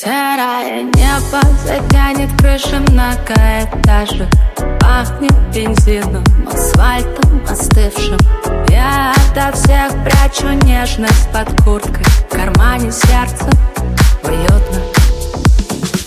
[0.00, 4.28] Серое небо затянет крыши многоэтажек
[4.78, 8.16] Пахнет бензином, асфальтом остывшим.
[8.68, 12.04] Я ото всех прячу нежность под курткой.
[12.04, 13.50] В кармане сердца
[14.22, 14.80] уютно.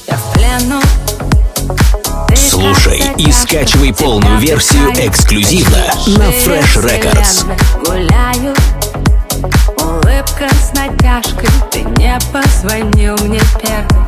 [0.07, 0.81] Я в плену.
[2.33, 7.45] Слушай и скачивай полную версию эксклюзивно на Fresh Records.
[7.83, 8.55] Гуляю,
[9.75, 11.49] улыбка с натяжкой
[12.01, 14.01] не позвонил мне первый.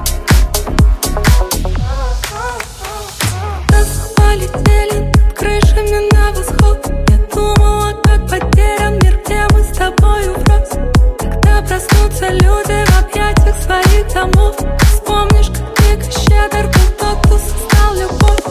[4.16, 6.80] Полетели над крышами на восход.
[7.10, 10.76] Я думала, как потерян мир, где мы с тобою врозь
[11.20, 14.56] Когда проснутся люди в объятиях своих домов.
[14.92, 18.42] Вспомнишь, как дико щедр был тот, кто создал любовь.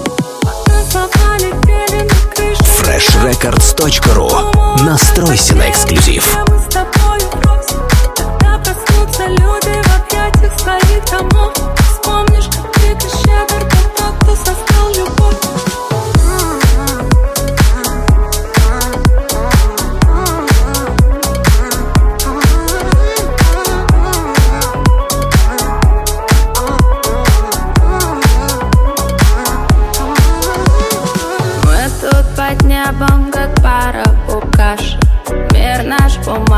[2.81, 4.31] Freshrecords.ru
[4.85, 6.39] Настройся на эксклюзив.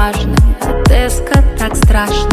[0.05, 2.29] Бумажный, отыска так страшно.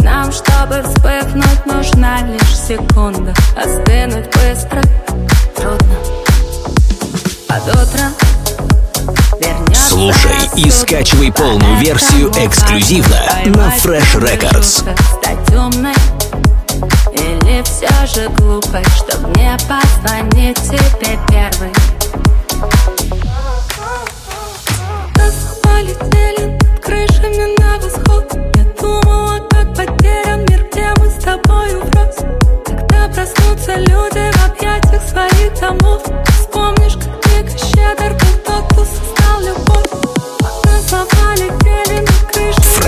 [0.00, 3.32] Нам, чтобы вспыхнуть, нужна лишь секунда.
[3.56, 4.82] Остынуть быстро.
[5.56, 5.96] Трудно.
[7.48, 8.10] Под утро
[9.88, 14.82] Слушай и скачивай полную версию эксклюзивно на Fresh Records.
[15.18, 15.94] Стать умной
[17.12, 20.58] или все же глупой, чтоб не позвонить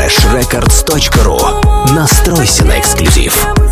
[0.07, 3.66] freshrecords.ru Настройся на эксклюзив.